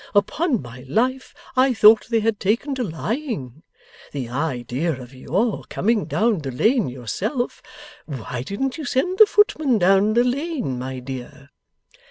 [0.15, 3.61] Upon my life, I thought they had taken to lying!
[4.13, 7.61] The idea of your coming down the Lane yourself!
[8.07, 11.51] Why didn't you send the footman down the Lane, my dear?